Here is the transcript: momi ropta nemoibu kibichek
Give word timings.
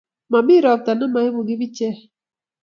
momi 0.31 0.55
ropta 0.63 0.91
nemoibu 0.93 1.39
kibichek 1.47 1.97